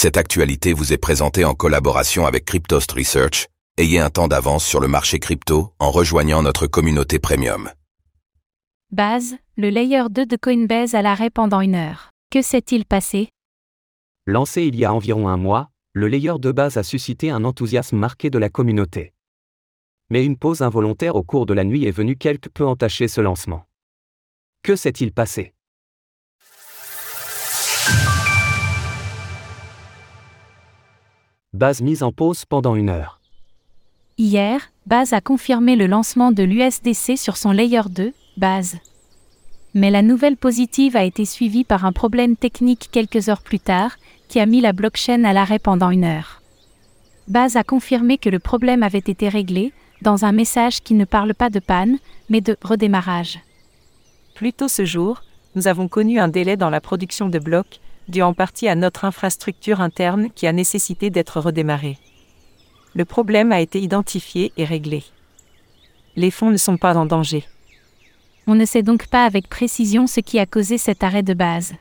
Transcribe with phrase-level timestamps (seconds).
[0.00, 3.48] Cette actualité vous est présentée en collaboration avec Cryptost Research.
[3.78, 7.68] Ayez un temps d'avance sur le marché crypto en rejoignant notre communauté premium.
[8.92, 12.12] Base, le layer 2 de Coinbase à l'arrêt pendant une heure.
[12.30, 13.30] Que s'est-il passé?
[14.24, 17.96] Lancé il y a environ un mois, le layer de base a suscité un enthousiasme
[17.96, 19.14] marqué de la communauté.
[20.10, 23.20] Mais une pause involontaire au cours de la nuit est venue quelque peu entacher ce
[23.20, 23.66] lancement.
[24.62, 25.54] Que s'est-il passé?
[31.58, 33.18] Base mise en pause pendant une heure.
[34.16, 38.76] Hier, Base a confirmé le lancement de l'USDC sur son layer 2, Base.
[39.74, 43.96] Mais la nouvelle positive a été suivie par un problème technique quelques heures plus tard,
[44.28, 46.42] qui a mis la blockchain à l'arrêt pendant une heure.
[47.26, 51.34] Base a confirmé que le problème avait été réglé, dans un message qui ne parle
[51.34, 51.98] pas de panne,
[52.30, 53.40] mais de redémarrage.
[54.36, 55.24] Plus tôt ce jour,
[55.56, 59.04] nous avons connu un délai dans la production de blocs, dû en partie à notre
[59.04, 61.98] infrastructure interne qui a nécessité d'être redémarrée.
[62.94, 65.04] Le problème a été identifié et réglé.
[66.16, 67.44] Les fonds ne sont pas en danger.
[68.46, 71.74] On ne sait donc pas avec précision ce qui a causé cet arrêt de base.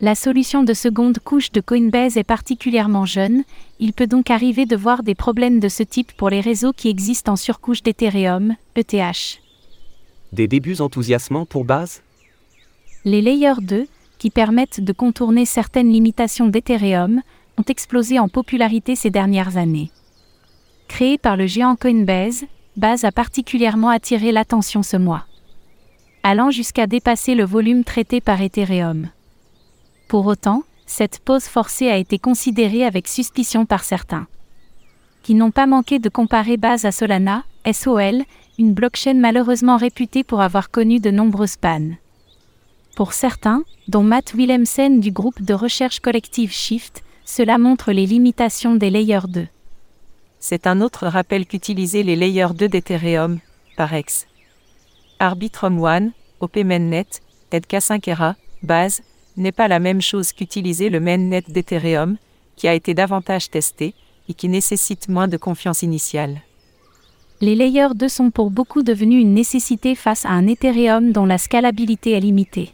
[0.00, 3.44] La solution de seconde couche de Coinbase est particulièrement jeune,
[3.78, 6.88] il peut donc arriver de voir des problèmes de ce type pour les réseaux qui
[6.88, 9.40] existent en surcouche d'Ethereum, ETH.
[10.32, 12.02] Des débuts enthousiasmants pour base?
[13.06, 13.86] Les layers 2,
[14.18, 17.22] qui permettent de contourner certaines limitations d'Ethereum,
[17.58, 19.90] ont explosé en popularité ces dernières années.
[20.88, 22.44] Créé par le géant Coinbase,
[22.76, 25.26] Base a particulièrement attiré l'attention ce mois,
[26.22, 29.08] allant jusqu'à dépasser le volume traité par Ethereum.
[30.08, 34.26] Pour autant, cette pause forcée a été considérée avec suspicion par certains,
[35.22, 38.22] qui n'ont pas manqué de comparer Base à Solana, SOL,
[38.58, 41.96] une blockchain malheureusement réputée pour avoir connu de nombreuses pannes.
[42.96, 48.74] Pour certains, dont Matt Willemsen du groupe de recherche collective Shift, cela montre les limitations
[48.74, 49.46] des layers 2.
[50.40, 53.40] C'est un autre rappel qu'utiliser les layers 2 d'Ethereum,
[53.76, 54.26] par ex.
[55.18, 57.20] Arbitrum One, OPMainnet,
[57.52, 59.02] EDK5ERA, Base,
[59.36, 62.16] n'est pas la même chose qu'utiliser le mainnet d'Ethereum,
[62.56, 63.92] qui a été davantage testé,
[64.30, 66.40] et qui nécessite moins de confiance initiale.
[67.42, 71.36] Les layers 2 sont pour beaucoup devenus une nécessité face à un Ethereum dont la
[71.36, 72.72] scalabilité est limitée.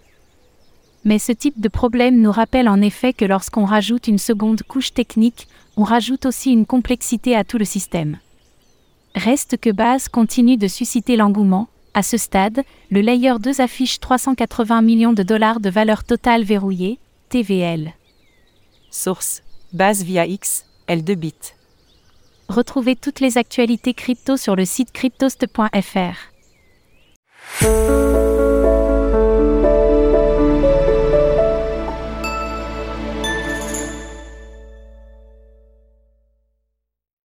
[1.05, 4.95] Mais ce type de problème nous rappelle en effet que lorsqu'on rajoute une seconde couche
[4.95, 8.19] technique, on rajoute aussi une complexité à tout le système.
[9.15, 11.69] Reste que Base continue de susciter l'engouement.
[11.95, 16.99] À ce stade, le layer 2 affiche 380 millions de dollars de valeur totale verrouillée,
[17.29, 17.93] TVL.
[18.91, 19.43] Source
[19.73, 21.35] Base via X, L2 bits.
[22.49, 26.33] Retrouvez toutes les actualités crypto sur le site cryptost.fr.